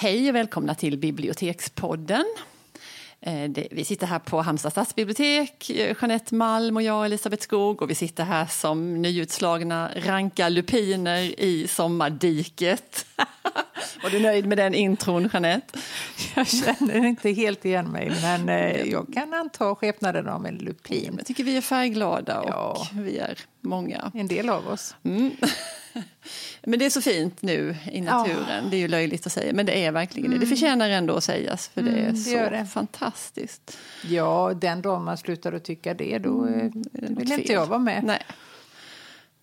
[0.00, 2.24] Hej och välkomna till Bibliotekspodden.
[3.20, 7.82] Eh, vi sitter här på Halmstad stadsbibliotek, eh, Jeanette Malm och jag, Elisabeth Skog.
[7.82, 13.06] Och vi sitter här som nyutslagna ranka lupiner i sommardiket.
[14.02, 15.78] Var du nöjd med den intron, Jeanette?
[16.36, 21.14] Jag känner inte helt igen mig, men eh, jag kan anta skepnaden av en lupin.
[21.16, 22.86] Jag tycker vi är färgglada och ja.
[22.92, 24.12] vi är många.
[24.14, 24.94] En del av oss.
[25.04, 25.30] Mm.
[26.62, 28.64] Men det är så fint nu i naturen.
[28.64, 28.70] Ja.
[28.70, 30.38] Det är ju löjligt att säga, men det är verkligen mm.
[30.38, 30.44] det.
[30.44, 32.66] Det förtjänar ändå att sägas, för det är mm, det så det.
[32.72, 33.78] fantastiskt.
[34.08, 37.78] Ja, den dag man slutar att tycka det, då mm, det vill inte jag vara
[37.78, 38.04] med.
[38.04, 38.22] Nej.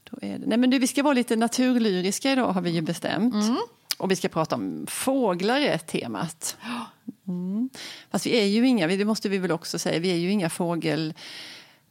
[0.04, 0.46] Då är det.
[0.46, 3.34] Nej, men du, vi ska vara lite naturlyriska idag, har vi ju bestämt.
[3.34, 3.58] Mm.
[3.98, 6.58] Och vi ska prata om fåglar är temat.
[7.28, 7.70] Mm.
[8.12, 10.50] Fast vi är ju inga, det måste vi väl också säga, vi är ju inga
[10.50, 11.14] fågel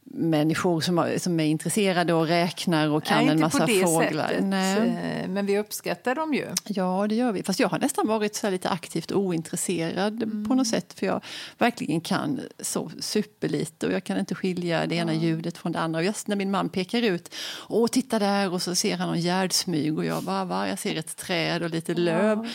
[0.07, 4.39] människor som, som är intresserade och räknar och kan Nej, en massa fåglar.
[4.41, 5.27] Nej.
[5.27, 6.45] Men vi uppskattar dem ju.
[6.65, 7.43] Ja, det gör vi.
[7.43, 10.45] Fast jag har nästan varit så lite aktivt ointresserad mm.
[10.47, 10.93] på något sätt.
[10.99, 11.23] För jag
[11.57, 15.21] verkligen kan så superlite och jag kan inte skilja det ena ja.
[15.21, 15.99] ljudet från det andra.
[15.99, 17.35] Och just när min man pekar ut,
[17.69, 20.67] åh titta där och så ser han någon gärdsmyg och jag bara, va?
[20.69, 22.49] Jag ser ett träd och lite löv.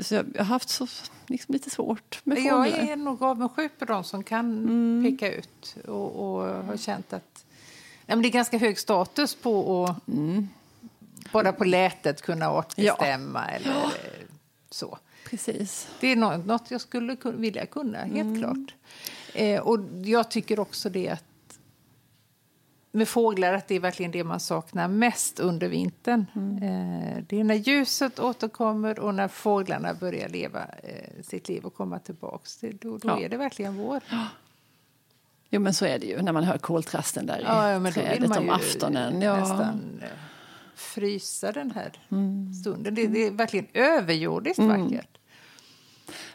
[0.00, 0.86] Så jag har haft så,
[1.26, 2.66] liksom lite svårt med fåglar.
[2.66, 5.04] Jag är nog avundsjuk på de som kan mm.
[5.04, 7.44] peka ut och, och har känt att
[8.06, 10.48] nej, det är ganska hög status på att mm.
[11.32, 13.56] bara på lätet kunna artbestämma ja.
[13.56, 13.92] eller
[14.70, 14.98] så.
[15.30, 15.88] Precis.
[16.00, 18.40] Det är något jag skulle vilja kunna, helt mm.
[18.40, 18.74] klart.
[19.34, 21.24] Eh, och jag tycker också det att
[22.96, 26.26] med fåglar att det är verkligen det man saknar mest under vintern.
[26.34, 26.60] Mm.
[27.28, 31.98] Det är när ljuset återkommer och när fåglarna börjar leva eh, sitt liv och komma
[31.98, 32.44] tillbaka.
[32.60, 33.20] Då, då ja.
[33.20, 34.02] är det verkligen vår.
[35.50, 38.36] Jo men så är det ju när man hör koltrasten där i ja, ja, trädet
[38.36, 39.22] om aftonen.
[39.22, 39.40] Ja.
[39.40, 40.08] nästan eh,
[40.74, 42.54] frysa den här mm.
[42.54, 42.94] stunden.
[42.94, 44.82] Det, det, är verkligen överjordiskt mm.
[44.82, 45.18] vackert.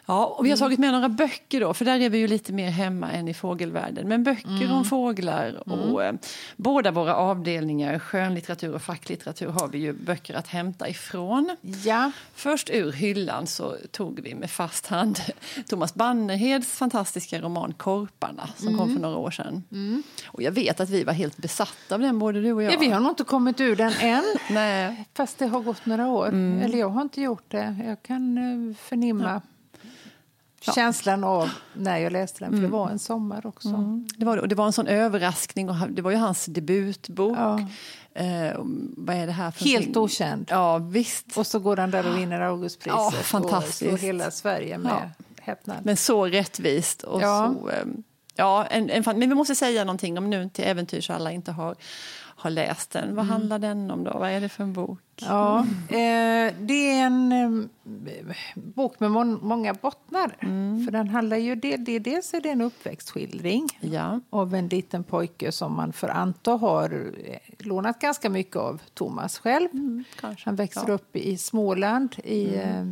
[0.06, 2.52] Ja, och vi har tagit med några böcker då, för där är vi ju lite
[2.52, 4.08] mer hemma än i fågelvärlden.
[4.08, 4.72] Men böcker mm.
[4.72, 6.14] om fåglar och mm.
[6.14, 6.20] eh,
[6.56, 11.56] båda våra avdelningar, skönlitteratur och facklitteratur, har vi ju böcker att hämta ifrån.
[11.84, 12.10] Ja.
[12.34, 15.20] Först ur hyllan så tog vi med fast hand
[15.68, 18.78] Thomas Bannerheds fantastiska roman Korparna som mm.
[18.78, 19.64] kom för några år sedan.
[19.72, 20.02] Mm.
[20.26, 22.72] Och jag vet att vi var helt besatta av den, både du och jag.
[22.72, 25.04] Ja, vi har nog inte kommit ur den än, Nej.
[25.14, 26.28] fast det har gått några år.
[26.28, 26.62] Mm.
[26.62, 27.76] Eller jag har inte gjort det.
[27.86, 29.40] Jag kan uh, förnimma ja
[30.66, 30.72] ja.
[30.72, 32.70] känslan av när jag läste den, för mm.
[32.70, 33.68] det var en sommar också.
[33.68, 34.08] Mm.
[34.16, 37.38] Det, var, och det var en sån överraskning, och det var ju hans debutbok.
[37.38, 37.60] Ja.
[38.14, 38.56] Eh,
[38.96, 40.02] vad är det här för Helt någonting?
[40.02, 40.46] okänd.
[40.50, 41.36] Ja, visst.
[41.36, 42.98] Och så går han där och vinner Augustpriset.
[42.98, 43.92] Ja, fantastiskt.
[43.92, 45.24] Och så hela Sverige med ja.
[45.40, 45.76] häpnad.
[45.82, 47.02] Men så rättvist.
[47.02, 47.54] Och ja.
[47.60, 47.84] Så, eh,
[48.34, 51.52] ja, en, en, men vi måste säga någonting om nu till äventyr så alla inte
[51.52, 51.76] har
[52.42, 53.14] har läst den.
[53.14, 53.32] Vad mm.
[53.32, 54.04] handlar den om?
[54.04, 54.18] då?
[54.18, 54.98] Vad är det för en bok?
[55.16, 55.58] Ja,
[55.88, 57.50] eh, det är en eh,
[58.54, 60.36] bok med må många bottnar.
[60.40, 60.84] Mm.
[60.84, 64.20] För den handlar ju, det, det, dels är det en uppväxtskildring ja.
[64.30, 69.38] av en liten pojke som man för anta har eh, lånat ganska mycket av Thomas
[69.38, 69.68] själv.
[69.72, 70.04] Mm,
[70.44, 70.94] Han växer ja.
[70.94, 72.68] upp i Småland i mm.
[72.68, 72.86] eh,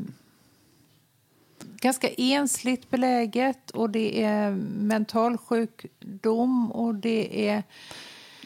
[1.81, 4.51] ganska ensligt beläget och det är
[4.81, 7.63] mentalsjukdom och det är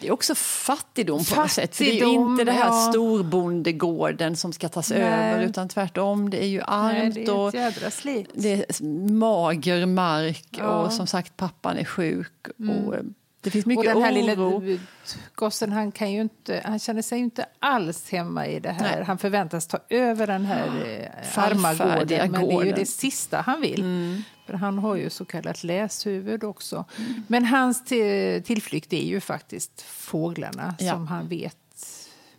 [0.04, 1.76] det är också fattigdom på fattigdom, något sätt.
[1.76, 2.88] För det är ju inte det här ja.
[2.90, 5.02] storbondegården som ska tas Nej.
[5.02, 6.30] över utan tvärtom.
[6.30, 7.24] Det är ju armt Nej,
[7.86, 8.30] är slit.
[8.34, 10.66] det är mager mark ja.
[10.66, 12.46] och som sagt pappan är sjuk.
[12.58, 12.76] Mm.
[12.76, 12.94] Och
[13.44, 14.60] det finns mycket och den här oro.
[14.60, 14.80] Lilla
[15.34, 18.96] gossen han, kan ju inte, han känner sig ju inte alls hemma i det här.
[18.96, 19.04] Nej.
[19.04, 23.40] Han förväntas ta över den här eh, arma gården, men det är ju det sista
[23.40, 23.80] han vill.
[23.80, 24.22] Mm.
[24.46, 26.84] För han har ju så kallat läshuvud också.
[26.98, 27.22] Mm.
[27.28, 27.84] Men hans
[28.44, 30.92] tillflykt är ju faktiskt fåglarna ja.
[30.92, 31.56] som han vet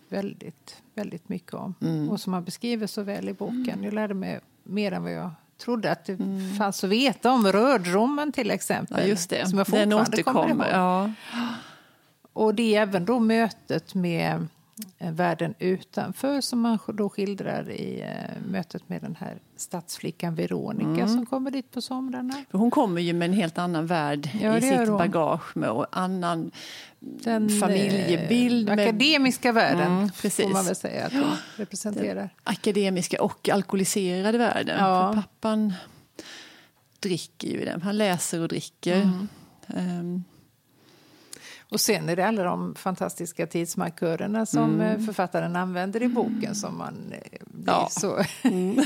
[0.09, 1.75] väldigt, väldigt mycket om.
[1.81, 2.09] Mm.
[2.09, 3.69] Och som han beskriver så väl i boken.
[3.69, 3.83] Mm.
[3.83, 6.55] Jag lärde mig mer än vad jag trodde att det mm.
[6.55, 8.97] fanns att veta om rördromen till exempel.
[9.01, 9.49] Ja, just det.
[9.49, 10.71] Som jag Den återkommer.
[10.71, 11.11] Ja.
[12.33, 14.47] Och det är även då mötet med
[14.99, 21.07] världen utanför som man då skildrar i eh, mötet med den här stadsflickan Veronica mm.
[21.07, 22.45] som kommer dit på somrarna.
[22.51, 25.85] För hon kommer ju med en helt annan värld ja, i sitt bagage med och
[25.91, 26.51] annan
[26.99, 28.67] den, familjebild.
[28.67, 32.29] Den akademiska världen mm, får man väl säga att hon ja, representerar.
[32.43, 34.79] Akademiska och alkoholiserade världen.
[34.79, 35.13] Ja.
[35.13, 35.73] För pappan
[36.99, 39.01] dricker ju den, han läser och dricker.
[39.01, 39.27] Mm.
[39.99, 40.23] Um,
[41.69, 44.81] och sen är det alla de fantastiska tidsmarkörerna som mm.
[44.81, 47.87] Eh, författaren använder i boken som man eh, ja.
[47.91, 48.23] så...
[48.43, 48.75] Mm.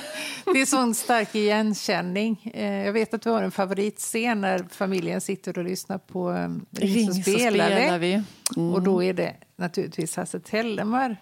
[0.54, 2.52] det är sån stark igenkänning.
[2.54, 6.32] Eh, jag vet att du har en favoritscen när familjen sitter och lyssnar på
[6.72, 8.14] Ring så spelar, spelar vi.
[8.58, 8.74] Mm.
[8.74, 11.18] Och då är det naturligtvis Hasse Tellemar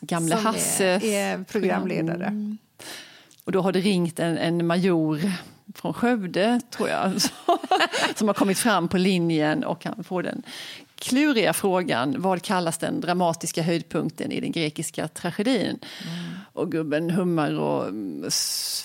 [0.00, 0.84] Gamle som Hasse.
[0.86, 2.26] Är, är programledare.
[2.26, 2.58] Mm.
[3.44, 5.20] och då har det ringt en, en major
[5.74, 7.12] från Skövde, tror jag,
[8.14, 10.42] som har kommit fram på linjen och han får den
[11.02, 15.78] kluriga frågan vad kallas den dramatiska höjdpunkten i den grekiska tragedin?
[16.04, 16.30] Mm.
[16.52, 17.92] Och gubben hummar och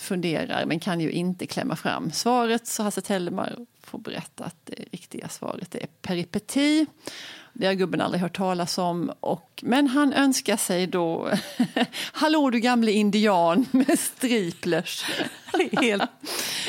[0.01, 4.83] funderar men kan ju inte klämma fram svaret så Hasse Tellemar får berätta att det
[4.91, 6.85] riktiga svaret är peripeti.
[7.59, 9.11] Det har gubben aldrig hört talas om.
[9.19, 11.29] Och, men han önskar sig då
[12.11, 15.05] Hallå du gamle indian med striplers.
[15.71, 16.09] Helt,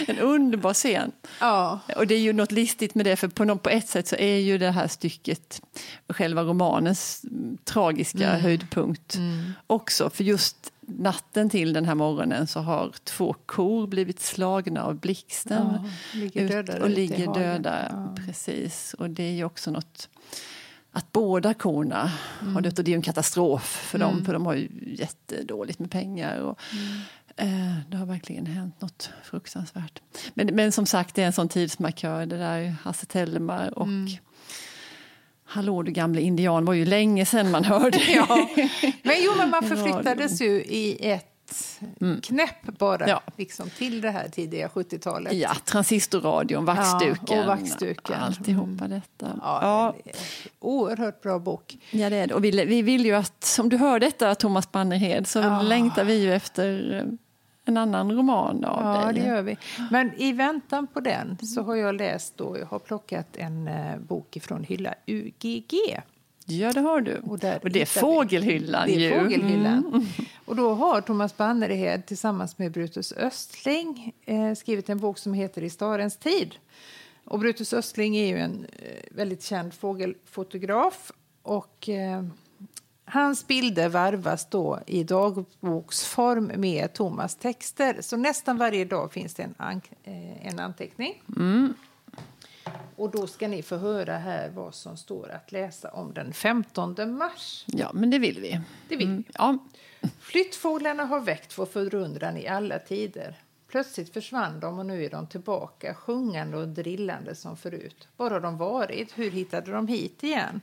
[0.06, 1.12] en underbar scen.
[1.40, 1.81] Ja.
[1.96, 4.17] Och det är ju något listigt med det för på, något, på ett sätt så
[4.17, 5.62] är ju det här stycket
[6.08, 7.25] själva romanens
[7.64, 8.41] tragiska mm.
[8.41, 9.52] höjdpunkt mm.
[9.67, 10.11] också.
[10.11, 15.67] För just natten till den här morgonen så har två kor blivit slagna av blixten.
[15.73, 17.88] Ja, ligger döda och ligger döda.
[17.91, 18.14] Ja.
[18.26, 18.94] Precis.
[18.99, 20.08] Och det är ju också något
[20.99, 22.11] att båda korna
[22.41, 22.55] mm.
[22.55, 24.25] har dött och det är en katastrof för dem mm.
[24.25, 24.69] för de har ju
[24.99, 26.41] jättedåligt med pengar.
[26.41, 27.00] Och, mm.
[27.37, 30.03] eh, det har verkligen hänt något fruktansvärt.
[30.35, 34.09] Men, men som sagt, det är en sån tidsmarkör, det där Hasse Tellemar och mm.
[35.50, 37.99] Hallå du gamle indian var ju länge sedan man hörde.
[38.09, 38.49] ja.
[39.03, 41.28] Men jo, men man förflyttades ju i ett.
[42.23, 43.23] Knäpp bara ja.
[43.37, 45.33] liksom, till det här tidiga 70-talet.
[45.33, 48.21] Ja, transistorradion, vaxduken, ja, och vaxduken.
[48.21, 49.41] alltihopa detta.
[49.43, 50.12] Ja, ja.
[50.59, 51.77] Oerhört bra bok.
[51.91, 52.35] Ja, det är det.
[52.35, 55.62] Och vi, vi vill ju att, om du hör detta Thomas Bannerhed, så ja.
[55.62, 57.12] längtar vi ju efter eh,
[57.65, 59.06] en annan roman av ja, dig.
[59.06, 59.56] Ja, det gör vi.
[59.91, 63.99] Men i väntan på den så har jag läst då, jag har plockat en uh,
[63.99, 65.75] bok ifrån hylla UGG.
[66.50, 67.17] Ja, det har du.
[67.17, 68.87] Och, och det är Fågelhyllan.
[68.87, 69.87] Det är Fågelhyllan.
[69.87, 70.06] Mm.
[70.45, 75.65] Och då har Thomas Bannerhed tillsammans med Brutus Östling eh, skrivit en bok som heter
[75.65, 76.55] I starens tid.
[77.25, 81.12] Och Brutus Östling är ju en eh, väldigt känd fågelfotograf.
[81.43, 82.23] Och, eh,
[83.05, 87.97] hans bilder varvas då i dagboksform med Thomas texter.
[88.01, 91.23] Så nästan varje dag finns det en, an eh, en anteckning.
[91.37, 91.75] Mm.
[92.97, 97.17] Och då ska ni få höra här vad som står att läsa om den 15
[97.19, 97.65] mars.
[97.67, 98.61] Ja, men det vill vi.
[98.88, 99.59] Det vill mm, ja.
[100.20, 103.37] Flyttfåglarna har väckt vår förundran i alla tider.
[103.69, 108.09] Plötsligt försvann de och nu är de tillbaka, sjungande och drillande som förut.
[108.17, 109.19] Var har de varit?
[109.19, 110.61] Hur hittade de hit igen?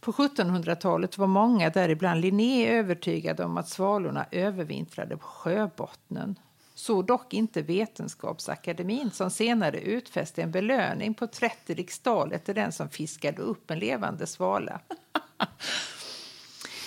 [0.00, 6.38] På 1700-talet var många, däribland Linné, övertygade om att svalorna övervintrade på sjöbottnen.
[6.74, 12.88] Så dock inte Vetenskapsakademin som senare utfäste en belöning på 30 riksdaler till den som
[12.88, 14.80] fiskade upp en levande svala.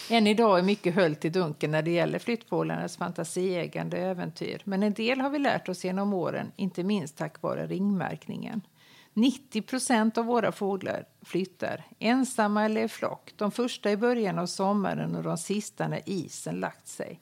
[0.09, 4.61] Än idag är mycket höljt i dunkel när det gäller flyttfåglarnas fantasieggande äventyr.
[4.63, 8.61] Men en del har vi lärt oss genom åren, inte minst tack vare ringmärkningen.
[9.13, 13.33] 90 procent av våra fåglar flyttar, ensamma eller i flock.
[13.35, 17.19] De första i början av sommaren och de sista när isen lagt sig.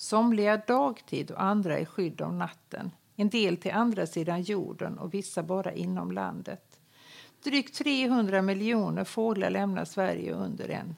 [0.00, 2.90] Somliga dagtid och andra i skydd av natten.
[3.16, 6.80] En del till andra sidan jorden och vissa bara inom landet.
[7.44, 10.96] Drygt 300 miljoner fåglar lämnar Sverige under en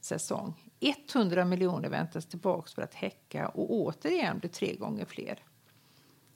[0.00, 0.72] säsong.
[1.14, 5.38] 100 miljoner väntas tillbaka för att häcka och återigen blir tre gånger fler.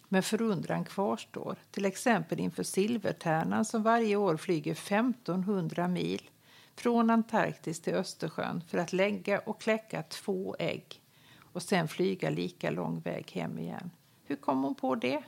[0.09, 6.31] Men förundran kvarstår, till exempel inför silvertärnan som varje år flyger 1500 mil
[6.77, 11.01] från Antarktis till Östersjön för att lägga och kläcka två ägg
[11.55, 13.91] och sen flyga lika lång väg hem igen.
[14.25, 15.23] Hur kom hon på det?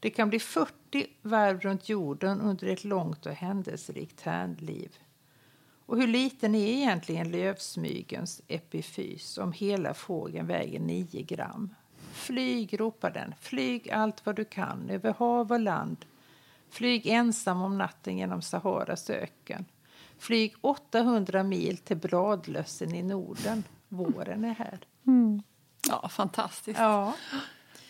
[0.00, 4.98] Det kan bli 40 varv runt jorden under ett långt och händelserikt härnliv.
[5.86, 11.74] Och hur liten är egentligen lövsmygens epifys om hela fågeln väger 9 gram?
[12.12, 13.34] Flyg, ropar den.
[13.40, 16.04] Flyg allt vad du kan, över hav och land.
[16.70, 19.64] Flyg ensam om natten genom Saharas öken.
[20.18, 23.64] Flyg 800 mil till bladlössen i Norden.
[23.88, 24.78] Våren är här.
[25.06, 25.42] Mm.
[25.88, 26.78] Ja, fantastiskt.
[26.78, 27.12] Ja.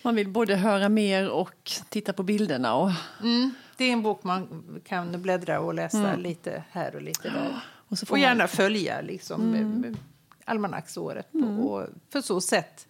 [0.03, 2.75] Man vill både höra mer och titta på bilderna.
[2.75, 2.91] Och...
[3.23, 3.55] Mm.
[3.77, 6.21] Det är en bok man kan bläddra och läsa mm.
[6.21, 7.61] lite här och lite där.
[7.89, 8.49] Och, och gärna man...
[8.49, 9.97] följa liksom, mm.
[10.45, 11.61] almanacksåret mm.
[11.61, 12.87] och för så sätt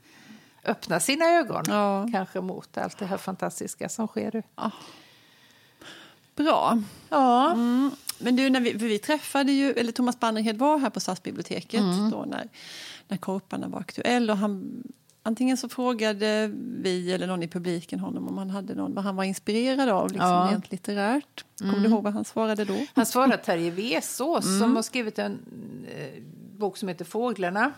[0.64, 2.08] öppna sina ögon ja.
[2.12, 4.42] kanske mot allt det här fantastiska som sker.
[4.56, 4.70] Ja.
[6.36, 6.82] Bra.
[7.08, 7.52] Ja.
[7.52, 7.90] Mm.
[8.18, 12.10] Men du, när vi, vi träffade ju, eller Thomas Bannerhed var här på Stadsbiblioteket mm.
[12.10, 12.48] då när,
[13.08, 14.82] när Korparna var aktuell och han
[15.26, 16.50] Antingen så frågade
[16.82, 20.08] vi eller någon i publiken honom om han hade någon, vad han var inspirerad av
[20.08, 20.48] liksom, ja.
[20.52, 21.44] rent litterärt.
[21.58, 21.82] Kommer mm.
[21.82, 22.86] du ihåg vad han svarade då?
[22.94, 24.60] Han svarade Terje Vesås mm.
[24.60, 25.38] som har skrivit en
[25.96, 26.22] eh,
[26.58, 27.72] bok som heter Fåglarna.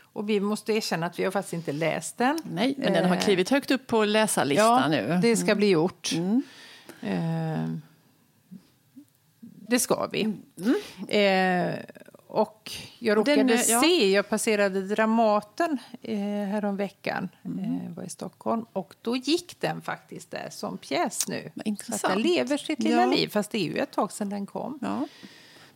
[0.00, 2.38] Och vi måste erkänna att vi har faktiskt inte läst den.
[2.52, 5.18] Nej, men den har eh, klivit högt upp på läsarlistan ja, nu.
[5.22, 5.58] det ska mm.
[5.58, 6.12] bli gjort.
[6.12, 6.42] Mm.
[7.00, 7.87] Eh,
[9.68, 10.22] det ska vi.
[10.22, 10.44] Mm.
[11.08, 11.80] Eh,
[12.28, 13.80] Och jag råkade Den, ja.
[13.80, 17.64] se, jag passerade Dramaten eh, häromveckan, mm.
[17.64, 21.50] eh, var i Stockholm, och då gick den faktiskt där som pjäs nu.
[21.64, 22.00] Intressant.
[22.00, 23.10] Så den lever sitt lilla ja.
[23.10, 24.78] liv, fast det är ju ett tag sedan den kom.
[24.82, 25.06] Ja.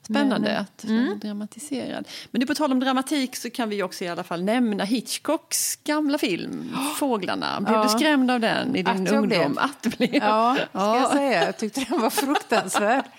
[0.02, 1.18] Spännande Men, att mm.
[1.18, 2.08] dramatiserad.
[2.30, 5.76] Men du, på tal om dramatik så kan vi också i alla fall nämna Hitchcocks
[5.76, 7.60] gamla film Fåglarna.
[7.60, 7.82] Blev ja.
[7.82, 9.58] du skrämd av den i din att ungdom?
[9.58, 10.14] Att du blev.
[10.14, 11.00] Ja, ska ja.
[11.00, 11.44] jag säga.
[11.44, 13.04] Jag tyckte den var fruktansvärd.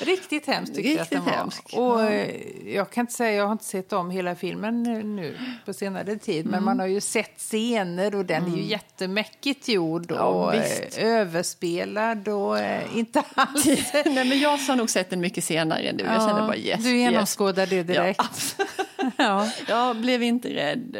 [0.00, 1.72] Riktigt hemskt tyckte Riktigt jag att den hemsk.
[1.72, 1.80] var.
[1.80, 4.82] Och, eh, jag kan inte säga, jag har inte sett om hela filmen
[5.16, 6.50] nu på senare tid, mm.
[6.50, 8.52] men man har ju sett scener och den mm.
[8.52, 8.70] är ju mm.
[8.70, 13.66] jättemäckigt gjord och ja, eh, överspelad och eh, inte alls...
[13.92, 16.04] Nej, men jag har nog sett den mycket senare än du.
[16.04, 16.84] Jag kände bara yes.
[16.84, 17.86] Du genomskådade yes.
[17.86, 18.56] det direkt.
[18.98, 19.12] Ja.
[19.16, 19.50] ja.
[19.68, 20.96] Jag blev inte rädd.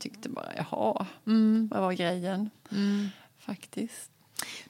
[0.00, 1.68] Tyckte bara jaha, mm.
[1.72, 2.50] vad var grejen?
[2.72, 3.08] Mm.
[3.38, 4.10] Faktiskt.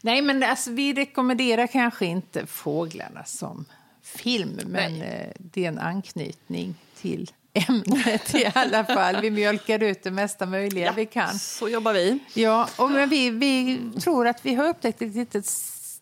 [0.01, 3.65] Nej, men alltså, vi rekommenderar kanske inte Fåglarna som
[4.03, 9.21] film, men eh, det är en anknytning till ämnet i alla fall.
[9.21, 11.39] Vi mjölkar ut det mesta möjliga ja, vi kan.
[11.39, 12.19] Så jobbar vi.
[12.35, 15.47] Ja, och men vi, vi tror att vi har upptäckt ett litet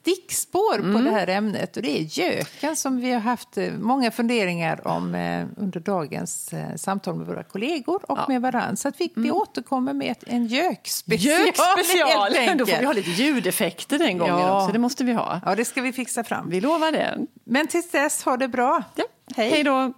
[0.05, 0.93] stickspår mm.
[0.93, 4.89] på det här ämnet och det är göken som vi har haft eh, många funderingar
[4.89, 8.25] om eh, under dagens eh, samtal med våra kollegor och ja.
[8.29, 8.77] med varandra.
[8.77, 9.23] Så att vi, mm.
[9.23, 11.47] vi återkommer med en gökspecial.
[11.47, 12.59] Gökspecial!
[12.59, 14.63] Då får vi ha lite ljudeffekter den gången ja.
[14.63, 15.41] också, det måste vi ha.
[15.45, 16.51] Ja, det ska vi fixa fram.
[16.51, 17.19] Vi lovar det.
[17.45, 18.83] Men tills dess, ha det bra.
[18.95, 19.05] Ja.
[19.37, 19.51] Hej.
[19.51, 19.93] Hej då!